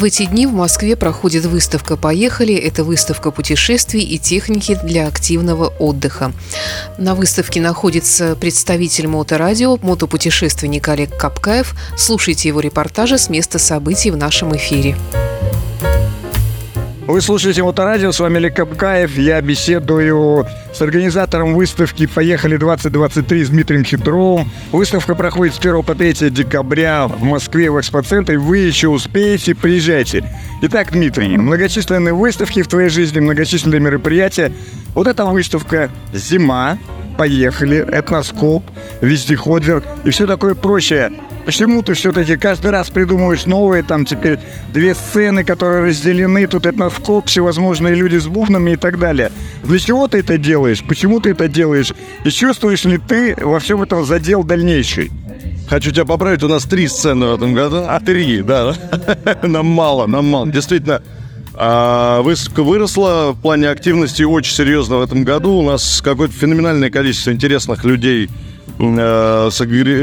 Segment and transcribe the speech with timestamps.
[0.00, 2.54] В эти дни в Москве проходит выставка «Поехали».
[2.54, 6.32] Это выставка путешествий и техники для активного отдыха.
[6.96, 11.74] На выставке находится представитель моторадио, мотопутешественник Олег Капкаев.
[11.98, 14.96] Слушайте его репортажи с места событий в нашем эфире.
[17.10, 19.18] Вы слушаете Моторадио, с вами Олег Капкаев.
[19.18, 24.48] Я беседую с организатором выставки «Поехали 2023» с Дмитрием Хитровым.
[24.70, 28.38] Выставка проходит с 1 по 3 декабря в Москве в экспоцентре.
[28.38, 30.24] Вы еще успеете, приезжайте.
[30.62, 34.52] Итак, Дмитрий, многочисленные выставки в твоей жизни, многочисленные мероприятия.
[34.94, 36.78] Вот эта выставка «Зима»,
[37.18, 38.62] «Поехали», «Этноскоп»,
[39.00, 41.10] «Вездеходер» и все такое прочее.
[41.44, 44.38] Почему ты все-таки каждый раз придумываешь новые, там теперь
[44.72, 49.32] две сцены, которые разделены, тут этноскоп, всевозможные люди с бубнами и так далее.
[49.64, 50.82] Для чего ты это делаешь?
[50.86, 51.92] Почему ты это делаешь?
[52.24, 55.10] И чувствуешь ли ты во всем этом задел дальнейший?
[55.68, 57.84] Хочу тебя поправить, у нас три сцены в этом году.
[57.88, 58.74] А, три, да.
[59.42, 60.48] Нам мало, нам мало.
[60.48, 61.00] Действительно,
[61.54, 65.52] а, выросла в плане активности очень серьезно в этом году.
[65.52, 68.28] У нас какое-то феноменальное количество интересных людей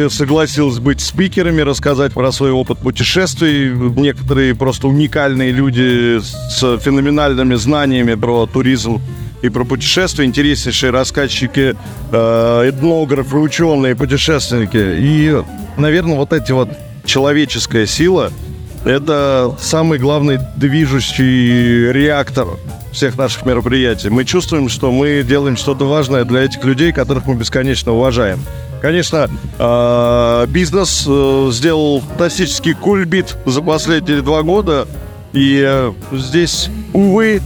[0.10, 3.72] согласилась быть спикерами, рассказать про свой опыт путешествий.
[3.72, 9.02] Некоторые просто уникальные люди с феноменальными знаниями про туризм
[9.42, 11.76] и про путешествия, интереснейшие рассказчики,
[12.12, 14.78] э, этнографы, ученые, путешественники.
[14.78, 15.44] И,
[15.78, 16.70] наверное, вот эти вот
[17.06, 18.32] человеческая сила–
[18.88, 22.48] это самый главный движущий реактор
[22.92, 24.10] всех наших мероприятий.
[24.10, 28.40] Мы чувствуем, что мы делаем что-то важное для этих людей, которых мы бесконечно уважаем.
[28.82, 29.30] Конечно,
[29.60, 34.88] а, бизнес э, сделал фантастический кульбит за последние два года.
[35.34, 37.42] И э, здесь, увы,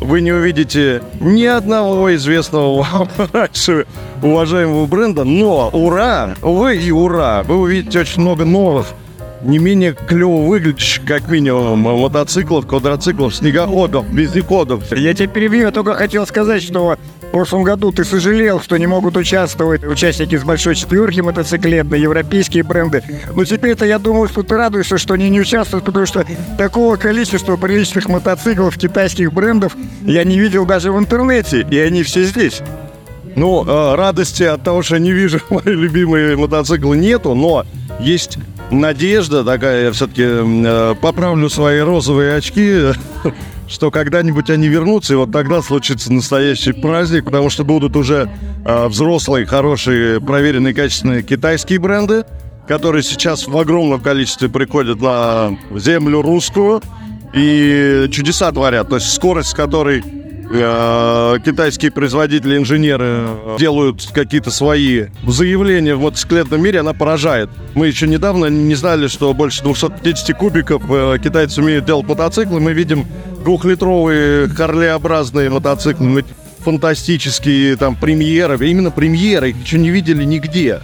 [0.00, 3.86] вы не увидите ни одного известного вам раньше
[4.22, 8.86] уважаемого бренда, но ура, увы и ура, вы увидите очень много новых
[9.42, 14.90] не менее клево выглядящих, как минимум, мотоциклов, квадроциклов, снегоходов, вездеходов.
[14.92, 18.86] Я тебя перебью, я только хотел сказать, что в прошлом году ты сожалел, что не
[18.86, 23.02] могут участвовать участники с большой четверки мотоциклетной, европейские бренды.
[23.34, 26.24] Но теперь-то я думаю, что ты радуешься, что они не участвуют, потому что
[26.56, 32.24] такого количества приличных мотоциклов китайских брендов я не видел даже в интернете, и они все
[32.24, 32.62] здесь.
[33.34, 37.66] Ну, э, радости от того, что не вижу мои любимые мотоциклы нету, но
[38.00, 38.38] есть
[38.70, 42.92] надежда такая, я все-таки э, поправлю свои розовые очки,
[43.68, 48.30] что когда-нибудь они вернутся, и вот тогда случится настоящий праздник, потому что будут уже
[48.64, 52.24] э, взрослые, хорошие, проверенные, качественные китайские бренды,
[52.66, 56.82] которые сейчас в огромном количестве приходят на землю русскую
[57.32, 58.88] и чудеса творят.
[58.88, 60.02] То есть скорость, с которой
[60.48, 63.26] китайские производители, инженеры
[63.58, 67.50] делают какие-то свои заявления в мотоциклетном мире, она поражает.
[67.74, 72.60] Мы еще недавно не знали, что больше 250 кубиков э, китайцы умеют делать мотоциклы.
[72.60, 73.06] Мы видим
[73.44, 76.24] двухлитровые харлеобразные мотоциклы,
[76.60, 80.80] фантастические там премьеры, именно премьеры, их еще не видели нигде.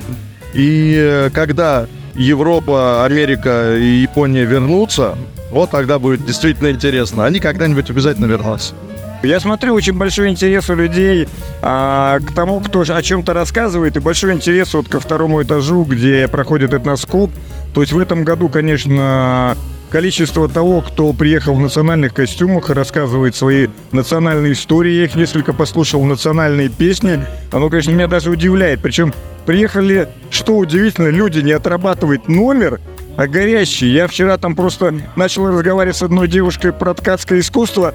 [0.55, 5.17] И э, когда Европа, Америка и Япония вернутся,
[5.51, 7.27] вот тогда будет действительно интересно.
[7.27, 8.75] Они когда-нибудь обязательно вернутся.
[9.23, 11.29] Я смотрю, очень большой интерес у людей
[11.61, 16.27] а, к тому, кто о чем-то рассказывает, и большой интерес вот ко второму этажу, где
[16.27, 17.31] проходит этноскоп.
[17.73, 19.57] То есть в этом году, конечно,
[19.91, 25.53] количество того, кто приехал в национальных костюмах и рассказывает свои национальные истории, я их несколько
[25.53, 28.81] послушал, национальные песни, оно, конечно, меня даже удивляет.
[28.81, 29.15] Причем
[29.47, 32.81] приехали, что удивительно, люди не отрабатывают номер,
[33.17, 33.93] а горящие.
[33.93, 37.95] Я вчера там просто начал разговаривать с одной девушкой про ткацкое искусство,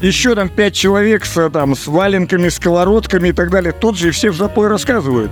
[0.00, 3.72] еще там пять человек с, там, с валенками, сковородками и так далее.
[3.72, 5.30] Тут же все в запой рассказывают.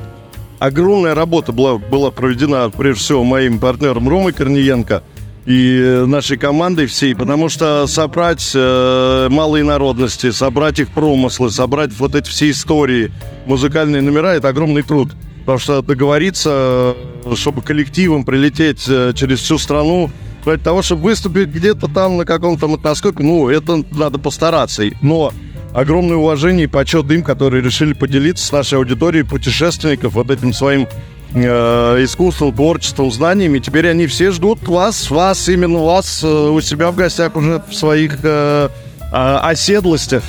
[0.59, 5.03] Огромная работа была, была проведена, прежде всего, моим партнером Ромой Корниенко
[5.47, 12.15] и нашей командой всей, потому что собрать э, малые народности, собрать их промыслы, собрать вот
[12.15, 13.12] эти все истории,
[13.47, 15.12] музыкальные номера– это огромный труд.
[15.41, 16.95] Потому что договориться,
[17.35, 20.11] чтобы коллективом прилететь э, через всю страну,
[20.44, 24.85] для того, чтобы выступить где-то там на каком-то мотоскопе, ну, это надо постараться.
[25.02, 25.32] Но
[25.75, 30.87] огромное уважение и почет им, которые решили поделиться с нашей аудиторией путешественников вот этим своим
[31.35, 33.58] э, искусством, творчеством, знаниями.
[33.58, 37.75] Теперь они все ждут вас, вас, именно вас э, у себя в гостях уже в
[37.75, 38.69] своих э,
[39.12, 40.23] э, оседлостях.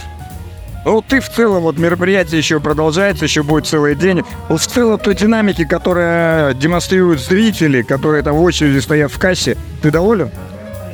[0.86, 4.24] Ну, ты в целом, вот мероприятие еще продолжается, еще будет целый день.
[4.48, 9.92] В целом той динамики, которая демонстрируют зрители, которые там в очереди стоят в кассе, ты
[9.92, 10.32] доволен?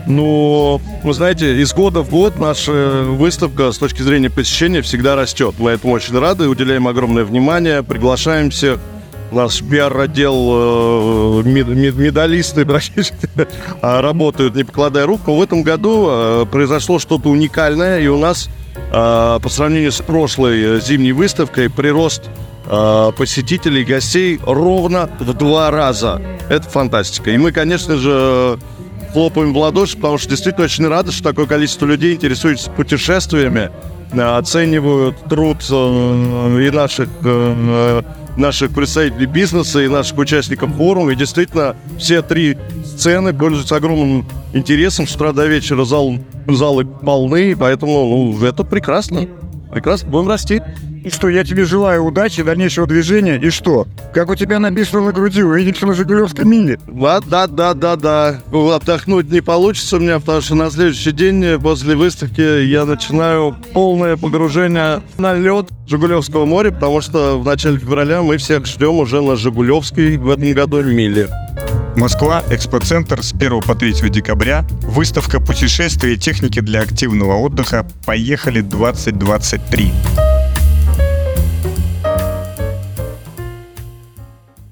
[0.08, 5.56] Ну, вы знаете, из года в год наша выставка с точки зрения посещения всегда растет.
[5.58, 8.80] Мы этому очень рады, уделяем огромное внимание, приглашаем всех.
[9.32, 12.66] Наш пиар-отдел, э, мед- мед- медалисты
[13.82, 15.22] а, работают, не покладая рук.
[15.28, 20.02] Но в этом году э, произошло что-то уникальное, и у нас э, по сравнению с
[20.02, 22.24] прошлой зимней выставкой прирост
[22.66, 26.20] посетителей, гостей ровно в два раза.
[26.50, 27.30] Это фантастика.
[27.30, 28.58] И мы, конечно же,
[29.14, 33.70] хлопаем в ладоши, потому что действительно очень рады, что такое количество людей интересуется путешествиями,
[34.12, 37.10] оценивают труд и наших,
[38.38, 41.12] наших представителей бизнеса, и наших участников форума.
[41.12, 45.08] И действительно, все три сцены пользуются огромным интересом.
[45.08, 46.16] С утра до вечера зал,
[46.48, 49.28] залы полны, поэтому ну, это прекрасно.
[49.76, 50.62] Прекрасно, будем расти.
[51.04, 53.36] И что, я тебе желаю удачи, дальнейшего движения.
[53.36, 53.86] И что?
[54.14, 56.80] Как у тебя написано на груди, увидите на Жигулевском миле.
[56.88, 58.42] Да, да, да, да, да.
[58.54, 64.16] Отдохнуть не получится у меня, потому что на следующий день после выставки я начинаю полное
[64.16, 69.36] погружение на лед Жигулевского моря, потому что в начале февраля мы всех ждем уже на
[69.36, 71.28] Жигулевской в этом году миле.
[71.96, 74.66] Москва, экспоцентр с 1 по 3 декабря.
[74.82, 80.35] Выставка путешествий и техники для активного отдыха «Поехали 2023».